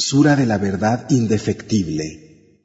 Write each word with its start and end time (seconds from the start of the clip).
Sura 0.00 0.36
de 0.36 0.46
la 0.46 0.58
verdad 0.58 1.10
indefectible. 1.10 2.62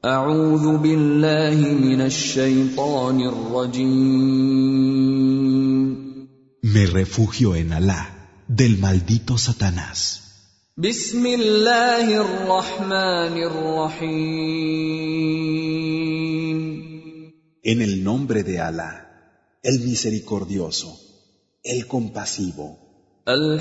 Me 6.61 6.85
refugio 6.85 7.55
en 7.55 7.73
Alá, 7.73 8.29
del 8.47 8.77
maldito 8.77 9.39
Satanás. 9.39 10.21
En 17.63 17.81
el 17.81 18.03
nombre 18.03 18.43
de 18.43 18.59
Alá, 18.59 19.57
el 19.63 19.79
misericordioso, 19.79 20.99
el 21.63 21.87
compasivo. 21.87 22.77
Al 23.25 23.59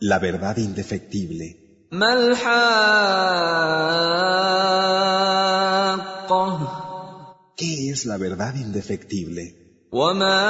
La 0.00 0.18
verdad 0.18 0.56
indefectible. 0.56 1.56
ما 1.92 2.12
الحاقة 2.12 2.60
¿Qué 7.56 7.90
es 7.90 8.06
la 8.06 8.16
verdad 8.16 8.54
indefectible? 8.54 9.54
وما 9.92 10.40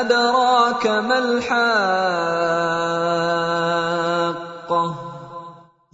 أدراك 0.00 0.86
ما 0.86 1.18
الحاقة 1.18 1.62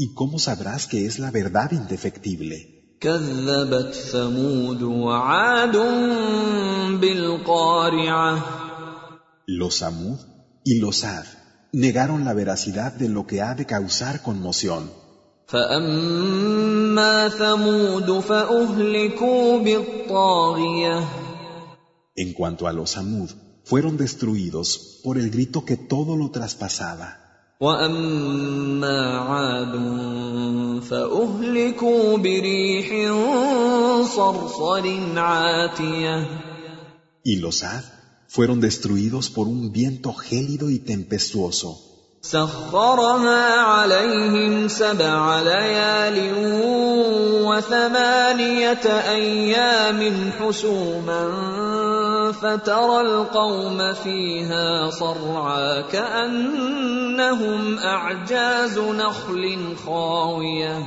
¿Y 0.01 0.15
cómo 0.15 0.39
sabrás 0.39 0.87
que 0.87 1.07
es 1.07 1.19
la 1.19 1.31
verdad 1.31 1.73
indefectible? 1.73 2.79
كذبت 3.01 3.95
ثمود 3.95 4.83
وعاد 4.83 5.77
بالقارعة 7.01 8.62
los 9.46 9.76
Samud 9.80 10.20
y 10.64 10.80
los 10.80 11.04
Ad 11.04 11.26
negaron 11.74 12.24
la 12.24 12.34
veracidad 12.34 12.94
de 12.94 13.10
lo 13.10 13.28
que 13.28 13.42
ha 13.42 13.56
de 13.56 13.66
causar 13.66 14.22
conmoción. 14.22 14.90
En 22.16 22.34
cuanto 22.34 22.68
a 22.68 22.74
los 22.74 22.92
Samud, 22.92 23.30
fueron 23.66 23.98
destruidos 23.98 25.02
por 25.04 25.18
el 25.18 25.30
grito 25.30 25.66
que 25.66 25.76
todo 25.76 26.16
lo 26.16 26.32
traspasaba. 26.32 27.20
Y 37.26 37.36
los 37.36 37.64
Ad 37.64 37.84
fueron 38.33 38.61
destruidos 38.61 39.31
por 39.31 39.49
un 39.49 39.73
viento 39.73 40.13
gélido 40.13 40.71
y 40.71 40.79
tempestuoso, 40.79 41.89
سخرها 42.23 43.61
عليهم 43.61 44.69
سبع 44.69 45.41
ليال 45.43 46.35
وثمانية 47.47 48.87
أيام 48.87 50.31
حسوما 50.39 51.23
فترى 52.33 53.01
القوم 53.01 53.95
فيها 53.95 54.91
صرعى 54.91 55.83
كأنهم 55.93 57.79
أعجاز 57.79 58.79
نخل 58.79 59.77
خاوية 59.87 60.87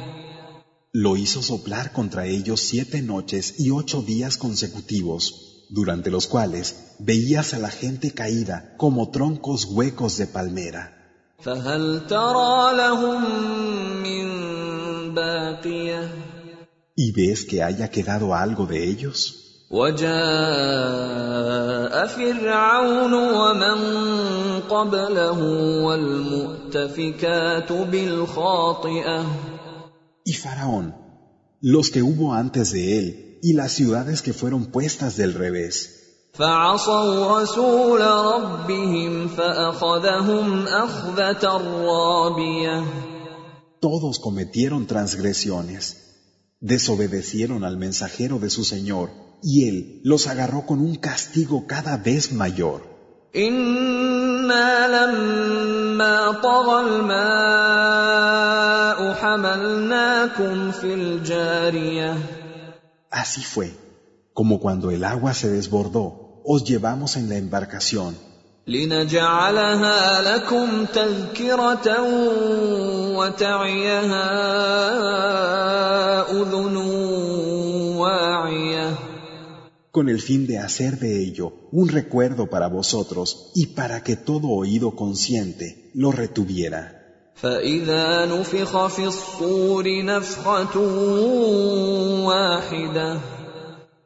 lo 0.94 1.16
hizo 1.16 1.42
soplar 1.42 1.94
contra 1.94 2.26
ellos 2.26 2.60
siete 2.60 3.02
noches 3.02 3.56
y 3.58 3.72
ocho 3.72 4.02
días 4.02 4.38
consecutivos, 4.38 5.45
durante 5.70 6.12
los 6.12 6.28
cuales 6.28 6.96
veías 7.00 7.54
a 7.54 7.60
la 7.60 7.70
gente 7.70 8.12
caída 8.14 8.76
como 8.78 9.10
troncos 9.10 9.66
huecos 9.66 10.18
de 10.18 10.28
palmera. 10.28 10.98
فهل 11.42 12.08
ترى 12.08 12.78
لهم 12.78 13.22
من 14.04 14.26
باقية 15.16 16.10
¿Y 16.96 17.12
ves 17.14 17.46
que 17.46 17.64
haya 17.64 17.90
quedado 17.90 18.36
algo 18.36 18.66
de 18.68 18.84
ellos? 18.90 19.38
وجاء 19.72 20.12
فرعون 22.08 23.14
ومن 23.14 23.78
قبله 24.70 25.40
والمؤتفكات 25.84 27.72
بالخاطئة 27.72 29.26
Y 30.24 30.34
Faraón, 30.34 30.94
los 31.62 31.90
que 31.90 32.04
hubo 32.04 32.34
antes 32.34 32.72
de 32.74 33.00
él, 33.00 33.25
y 33.42 33.54
las 33.54 33.72
ciudades 33.74 34.22
que 34.22 34.34
fueron 34.34 34.66
puestas 34.68 35.18
del 35.18 35.34
revés, 35.34 35.98
فعصوا 36.34 37.42
رسول 37.42 38.02
ربهم 38.02 39.28
فأخذهم 39.28 40.68
أخذة 40.68 41.44
رابية 41.86 42.84
todos 43.82 44.20
cometieron 44.20 44.86
transgresiones, 44.86 45.84
desobedecieron 46.60 47.64
al 47.64 47.78
mensajero 47.78 48.38
de 48.38 48.52
su 48.52 48.64
Señor, 48.64 49.10
y 49.42 49.68
él 49.68 50.02
los 50.04 50.28
agarró 50.28 50.68
con 50.68 50.80
un 50.80 50.96
castigo 50.96 51.66
cada 51.68 51.98
vez 51.98 52.32
mayor. 52.32 52.82
إنا 53.36 54.88
لما 54.88 56.32
طغى 56.32 56.80
الماء 56.88 57.92
حملناكم 59.14 60.72
في 60.72 60.94
الجارية 60.94 62.18
Así 63.16 63.44
fue, 63.44 63.72
como 64.34 64.60
cuando 64.60 64.92
el 64.92 65.04
agua 65.04 65.34
se 65.34 65.50
desbordó, 65.50 66.42
os 66.46 66.64
llevamos 66.64 67.18
en 67.18 67.30
la 67.30 67.38
embarcación, 67.38 68.16
لنجعلها 68.68 70.22
لكم 70.22 70.86
تذكرة 70.86 71.88
وتعيها 73.18 74.28
أذن 76.32 76.76
واعية 77.98 78.96
con 79.92 80.08
el 80.08 80.22
fin 80.22 80.48
de 80.48 80.58
hacer 80.58 81.00
de 81.00 81.22
ello 81.22 81.68
un 81.74 81.90
recuerdo 81.90 82.50
para 82.50 82.68
vosotros 82.68 83.52
y 83.54 83.68
para 83.68 84.04
que 84.04 84.16
todo 84.16 84.48
oído 84.48 84.96
consciente 84.96 85.92
lo 85.94 86.14
retuviera. 86.14 87.05
فإذا 87.36 88.26
نفخ 88.26 88.88
في 88.88 89.06
الصور 89.06 90.04
نفخة 90.06 90.78
واحدة 92.26 93.20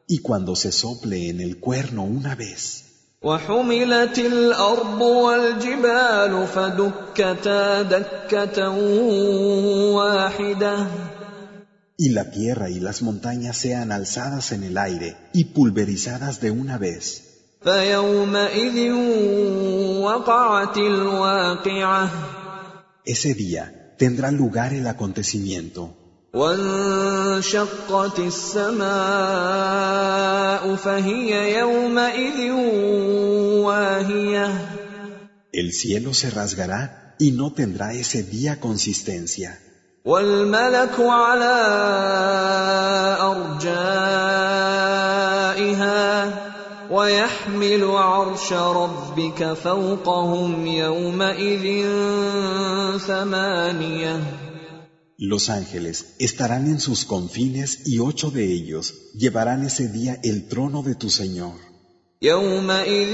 Y 0.08 0.18
cuando 0.22 0.54
se 0.54 0.70
sople 0.70 1.28
en 1.30 1.40
el 1.40 1.58
cuerno 1.58 2.04
una 2.04 2.34
vez, 2.36 2.84
وحملت 3.22 4.18
الأرض 4.18 5.00
والجبال 5.00 6.46
فدكتا 6.46 7.82
دكة 7.82 8.68
واحدة 9.94 10.86
y 11.98 12.10
la 12.10 12.30
tierra 12.30 12.68
y 12.68 12.78
las 12.78 13.02
montañas 13.02 13.56
sean 13.56 13.90
alzadas 13.90 14.52
en 14.52 14.64
el 14.64 14.76
aire 14.76 15.16
y 15.32 15.44
pulverizadas 15.44 16.40
de 16.40 16.50
una 16.50 16.78
vez, 16.78 17.22
فيومئذ 17.64 18.92
وقعت 20.00 20.76
الواقعة 20.76 22.10
ese 23.04 23.34
día 23.34 23.94
tendrá 23.98 24.30
lugar 24.30 24.72
el 24.72 24.86
acontecimiento. 24.86 25.94
وانشقت 26.34 28.18
السماء 28.18 28.86
فهي 30.76 31.58
يومئذ 31.58 32.50
واهية 33.64 34.48
El 35.52 35.72
cielo 35.72 36.12
se 36.12 36.28
rasgará 36.30 37.14
y 37.18 37.30
no 37.32 37.52
tendrá 37.52 37.94
ese 37.94 38.22
día 38.22 38.60
consistencia. 38.60 39.58
والملك 40.04 41.00
على 41.00 41.56
أرجائها 43.20 44.89
ويحمل 47.00 47.84
عرش 47.84 48.52
ربك 48.52 49.52
فوقهم 49.52 50.66
يومئذ 50.66 51.84
ثمانية 52.98 54.20
Los 55.18 55.48
ángeles 55.48 56.14
estarán 56.18 56.66
en 56.66 56.78
sus 56.78 57.06
confines 57.06 57.86
y 57.86 58.00
ocho 58.00 58.30
de 58.30 58.52
ellos 58.52 58.94
llevarán 59.14 59.64
ese 59.64 59.88
día 59.88 60.20
el 60.22 60.46
trono 60.46 60.82
de 60.82 60.94
tu 60.94 61.08
Señor. 61.10 61.54
يومئذ 62.22 63.12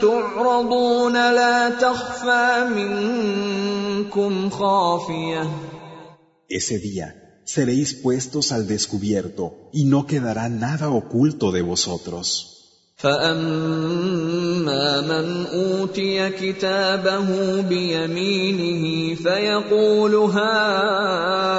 تعرضون 0.00 1.12
لا 1.12 1.70
تخفى 1.70 2.68
منكم 2.76 4.50
خافية 4.50 5.48
Ese 6.48 6.78
día 6.78 7.42
seréis 7.44 7.94
puestos 7.94 8.52
al 8.52 8.66
descubierto 8.66 9.70
y 9.72 9.84
no 9.84 10.06
quedará 10.06 10.48
nada 10.48 10.90
oculto 10.90 11.50
de 11.50 11.62
vosotros. 11.62 12.51
فأما 12.95 14.85
من 15.01 15.45
أوتي 15.45 16.29
كتابه 16.29 17.61
بيمينه 17.61 19.15
فيقول 19.15 20.15
هاؤم 20.15 21.53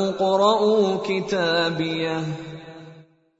اقرءوا 0.00 0.98
كتابيه 1.06 2.24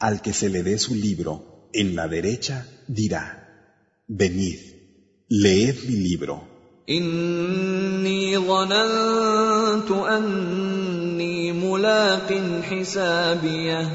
Al 0.02 0.22
que 0.22 0.32
se 0.32 0.48
le 0.48 0.62
dé 0.62 0.78
su 0.78 0.94
libro 0.94 1.32
en 1.74 1.94
la 1.94 2.08
derecha 2.08 2.66
dirá, 2.88 3.24
venid, 4.08 4.58
Leed 5.28 5.76
mi 5.86 5.96
libro. 5.96 6.42
إني 6.90 8.38
ظننت 8.38 9.90
أني 9.90 11.52
ملاق 11.52 12.60
حسابيه 12.62 13.88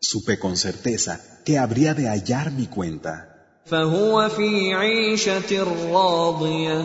Supe 0.00 0.38
con 0.38 0.56
certeza 0.56 1.20
que 1.44 1.58
habría 1.58 1.94
de 1.94 2.08
hallar 2.08 2.50
mi 2.52 2.66
cuenta. 2.66 3.32
فهو 3.66 4.28
في 4.28 4.74
عيشة 4.74 5.64
راضية 5.92 6.84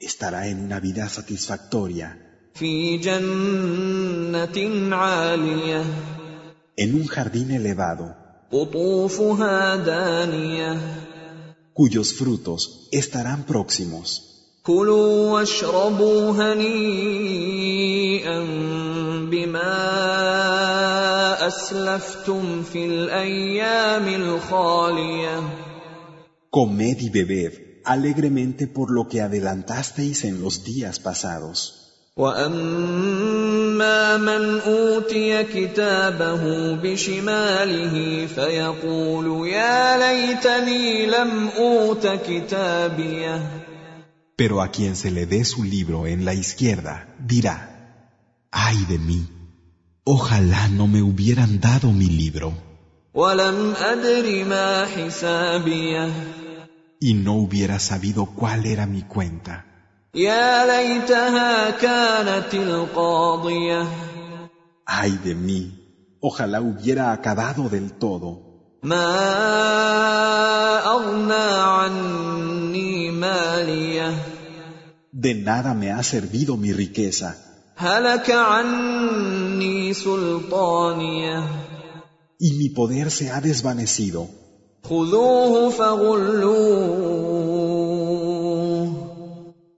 Estará 0.00 0.46
en 0.48 0.60
una 0.60 0.80
vida 0.80 1.08
satisfactoria, 1.08 2.16
في 2.54 2.96
جنة 2.98 4.58
عالية 4.96 5.84
en 6.76 6.94
un 6.94 7.06
jardín 7.06 7.50
elevado, 7.50 8.14
قطوفها 8.52 9.76
دانية 9.76 10.78
cuyos 11.74 12.12
frutos 12.14 12.88
estarán 12.92 13.44
próximos. 13.44 14.26
كلوا 14.62 15.30
واشربوا 15.32 16.32
هنيئا 16.32 16.70
بما 19.30 21.03
أسلفتم 21.48 22.62
في 22.62 22.86
الأيام 22.86 24.08
الخالية 24.08 25.40
Comed 26.50 27.00
y 27.00 27.10
bebed 27.10 27.52
alegremente 27.84 28.66
por 28.66 28.90
lo 28.90 29.06
que 29.08 29.20
adelantasteis 29.20 30.24
en 30.24 30.42
los 30.42 30.64
días 30.64 30.98
pasados. 30.98 31.76
واما 32.16 34.16
من 34.16 34.60
اوتي 34.60 35.44
كتابه 35.44 36.74
بشماله 36.74 38.26
فيقول 38.26 39.48
يا 39.48 39.98
ليتني 39.98 41.06
لم 41.06 41.48
اوت 41.56 42.06
كتابيه 42.06 43.40
Pero 44.36 44.62
a 44.62 44.70
quien 44.70 44.96
se 44.96 45.10
le 45.10 45.26
dé 45.26 45.44
su 45.44 45.64
libro 45.64 46.06
en 46.06 46.24
la 46.24 46.32
izquierda, 46.32 46.94
dirá, 47.32 47.56
ay 48.50 48.78
de 48.88 48.98
mí, 48.98 49.20
Ojalá 50.07 50.67
no 50.67 50.85
me 50.85 51.01
hubieran 51.01 51.59
dado 51.59 51.91
mi 51.91 52.05
libro. 52.05 52.53
Y 56.99 57.13
no 57.15 57.33
hubiera 57.33 57.79
sabido 57.79 58.27
cuál 58.27 58.67
era 58.67 58.85
mi 58.85 59.01
cuenta. 59.01 59.65
Ay 64.85 65.19
de 65.23 65.33
mí, 65.33 66.17
ojalá 66.21 66.61
hubiera 66.61 67.11
acabado 67.11 67.67
del 67.67 67.93
todo. 67.93 68.29
De 75.11 75.33
nada 75.33 75.73
me 75.73 75.91
ha 75.91 76.03
servido 76.03 76.57
mi 76.57 76.71
riqueza. 76.73 77.54
هلك 77.76 78.30
عني 78.30 79.94
سلطانيه 79.94 81.44
y 82.40 82.52
mi 82.52 82.70
poder 82.70 83.10
se 83.10 83.30
ha 83.30 83.40
desvanecido. 83.40 84.28
خذوه 84.82 85.70
فغلوه 85.70 87.10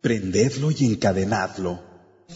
Prendedlo 0.02 0.70
y 0.70 0.84
encadenadlo, 0.84 1.79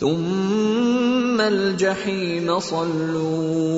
ثم 0.01 1.41
الجحيم 1.41 2.61
صلوه 2.61 3.77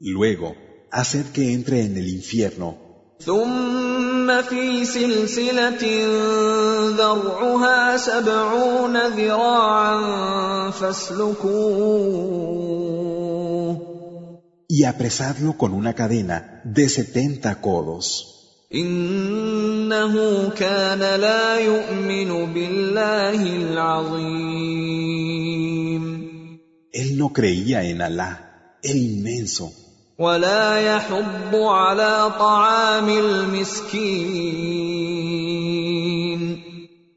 luego 0.00 0.54
haced 0.92 1.26
que 1.32 1.52
entre 1.52 1.84
en 1.84 1.96
el 1.96 2.08
infierno, 2.08 2.74
ثم 3.20 4.09
في 4.42 4.84
سلسلة 4.84 5.82
ذرعها 6.98 7.96
سبعون 7.96 8.96
ذراعا 9.06 10.00
فاسلكوه 10.70 12.36
y 14.68 14.84
apresadlo 14.84 15.56
con 15.56 15.72
una 15.72 15.94
cadena 15.94 16.60
de 16.64 16.88
setenta 16.88 17.60
codos. 17.60 18.32
إنه 18.74 20.14
كان 20.50 20.98
لا 20.98 21.58
يؤمن 21.58 22.54
بالله 22.54 23.42
العظيم 23.56 25.06
Él 26.92 27.16
no 27.18 27.32
creía 27.32 27.82
en 27.84 28.00
Alá, 28.00 28.32
el 28.82 28.96
inmenso, 28.96 29.72
ولا 30.20 30.80
يحض 30.80 31.54
على 31.54 32.32
طعام 32.38 33.08
المسكين 33.08 34.76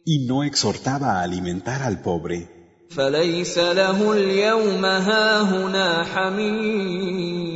y 0.06 0.26
no 0.26 0.44
exhortaba 0.44 1.20
a 1.20 1.22
alimentar 1.22 1.84
al 1.84 2.02
pobre. 2.02 2.48
فليس 2.90 3.58
له 3.58 4.14
اليوم 4.14 4.86
هاهنا 4.86 6.04
حميم 6.04 7.50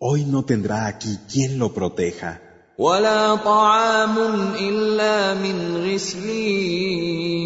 Hoy 0.00 0.24
no 0.24 0.44
tendrá 0.44 0.86
aquí 0.86 1.16
quien 1.32 1.58
lo 1.58 1.68
proteja, 1.72 2.38
ولا 2.78 3.34
طعام 3.34 4.18
الا 4.58 5.34
من 5.34 5.76
غسلين 5.76 7.42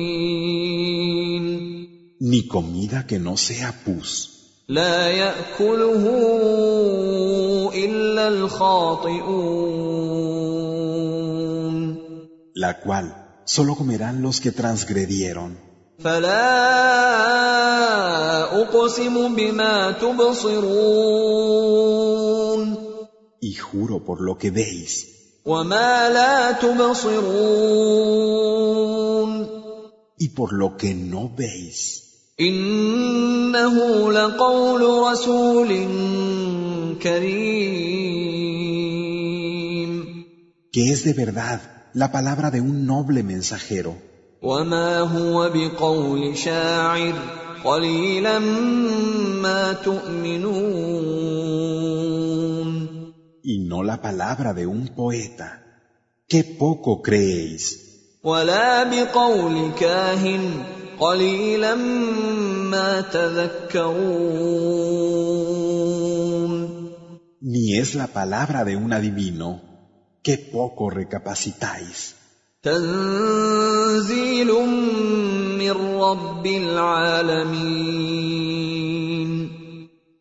ni 2.20 2.46
comida 2.48 3.06
que 3.06 3.18
no 3.18 3.36
sea 3.36 3.72
pus, 3.84 4.29
لا 4.70 5.08
ياكله 5.08 6.04
الا 7.74 8.28
الخاطئون 8.28 9.76
la 12.56 12.80
cual 12.80 13.06
solo 13.44 13.76
comerán 13.76 14.22
los 14.22 14.40
que 14.40 14.50
transgredieron. 14.50 15.56
فلا 15.98 16.46
اقسم 18.62 19.34
بما 19.34 19.90
تبصرون 19.90 21.46
Y 23.42 23.54
juro 23.54 24.04
por 24.04 24.20
lo 24.20 24.38
que 24.38 24.50
veis, 24.50 25.06
وما 25.44 26.08
لا 26.08 26.52
تبصرون 26.52 27.76
y 30.18 30.28
por 30.30 30.52
lo 30.52 30.76
que 30.76 30.94
no 30.94 31.30
veis, 31.36 32.02
انه 32.40 34.12
لقول 34.12 34.82
رسول 35.12 35.86
كريم 37.02 38.36
que 40.72 40.92
es 40.92 41.04
de 41.04 41.14
verdad 41.14 41.60
la 41.94 42.12
palabra 42.12 42.50
de 42.50 42.60
un 42.60 42.86
noble 42.86 43.22
mensajero, 43.22 43.94
وما 44.42 45.00
هو 45.00 45.50
بقول 45.54 46.36
شاعر 46.36 47.14
قليلا 47.64 48.38
ما 48.38 49.72
تؤمنون 49.72 51.16
y 53.42 53.58
no 53.70 53.82
la 53.82 54.02
palabra 54.02 54.52
de 54.52 54.66
un 54.66 54.88
poeta. 54.88 55.62
Qué 56.28 56.44
poco 56.44 57.02
creéis, 57.02 57.78
ولا 58.24 58.84
بقول 58.84 59.72
كاهن 59.80 60.64
قليلا 61.00 61.74
ما 61.74 63.00
تذكرون 63.00 64.56
ni 67.40 67.78
es 67.78 67.94
la 67.94 68.08
palabra 68.08 68.64
de 68.64 68.74
un 68.76 68.92
adivino. 68.92 69.60
Qué 70.22 70.36
poco 70.36 70.90
recapacitáis. 70.90 72.14
تنزيل 72.62 74.50
من 75.58 75.72
رب 76.00 76.46
العالمين 76.46 77.96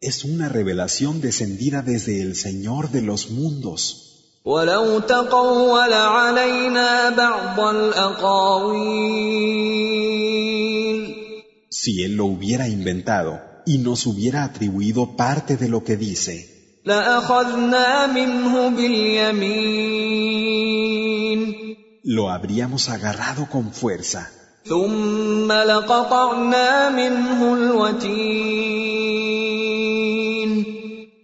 Es 0.02 0.24
una 0.24 0.50
revelación 0.50 1.20
descendida 1.20 1.82
desde 1.82 2.22
el 2.22 2.36
Señor 2.36 2.92
de 2.92 3.02
los 3.02 3.32
mundos. 3.32 4.02
ولو 4.46 5.00
تقول 5.00 5.94
علينا 5.94 7.10
بعض 7.10 7.60
الاقاويل 7.60 9.56
Si 11.70 12.04
Él 12.04 12.16
lo 12.16 12.26
hubiera 12.26 12.68
inventado 12.68 13.42
y 13.66 13.78
nos 13.80 14.06
hubiera 14.06 14.44
atribuido 14.44 15.16
parte 15.16 15.58
de 15.58 15.70
lo 15.70 15.84
que 15.84 15.98
dice, 15.98 16.52
لاخذنا 16.86 18.08
منه 18.08 18.70
باليمين 18.70 20.26
lo 22.06 22.30
habríamos 22.30 22.90
agarrado 22.90 23.50
con 23.50 23.72
fuerza 23.74 24.28
ثم 24.66 25.52
لقطعنا 25.52 26.90
منه 26.90 27.54
الوتين 27.54 28.96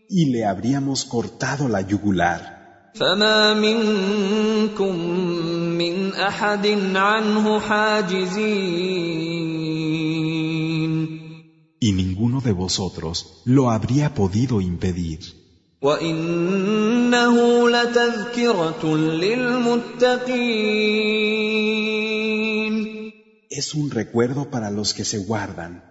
y 0.10 0.26
le 0.26 0.46
habríamos 0.46 1.06
cortado 1.06 1.68
la 1.68 1.82
yugular. 1.82 2.58
فما 2.94 3.54
منكم 3.54 4.96
من 5.78 6.14
احد 6.14 6.68
عنه 6.96 7.60
حاجزين 7.60 9.45
y 11.79 11.93
ninguno 11.93 12.41
de 12.41 12.53
vosotros 12.53 13.43
lo 13.45 13.71
habría 13.71 14.15
podido 14.15 14.61
impedir. 14.61 15.21
Es 23.51 23.75
un 23.75 23.91
recuerdo 23.91 24.51
para 24.51 24.71
los 24.71 24.95
que 24.95 25.05
se 25.05 25.19
guardan. 25.19 25.85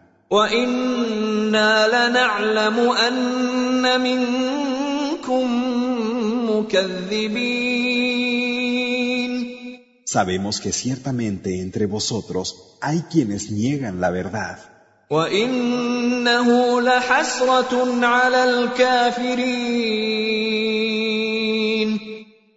Sabemos 10.06 10.60
que 10.60 10.72
ciertamente 10.72 11.62
entre 11.62 11.86
vosotros 11.86 12.78
hay 12.82 13.02
quienes 13.12 13.52
niegan 13.52 14.02
la 14.02 14.10
verdad. 14.10 14.75
وانه 15.11 16.81
لحسره 16.81 18.07
على 18.07 18.45
الكافرين 18.45 19.21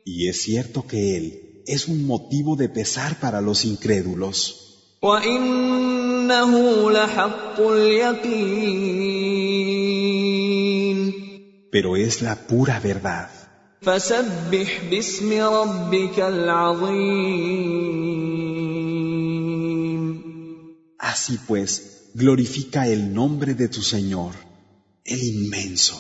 Y 0.06 0.28
es 0.30 0.44
cierto 0.44 0.86
que 0.88 1.18
Él 1.18 1.64
es 1.66 1.88
un 1.88 2.06
motivo 2.06 2.56
de 2.56 2.70
pesar 2.70 3.20
para 3.20 3.42
los 3.42 3.66
incrédulos. 3.66 4.60
وانه 5.02 6.92
لحق 6.92 7.60
اليقين 7.60 8.34
Pero 11.72 11.98
es 11.98 12.22
la 12.22 12.36
pura 12.48 12.80
verdad. 12.80 13.30
فسبح 13.82 14.82
باسم 14.92 15.42
ربك 15.42 16.20
العظيم 16.20 17.64
Así 21.00 21.38
pues, 21.48 21.97
glorifica 22.15 22.87
el 22.89 23.13
nombre 23.13 23.55
de 23.55 23.69
tu 23.69 23.83
Señor, 23.83 24.35
el 25.05 25.23
inmenso. 25.23 25.97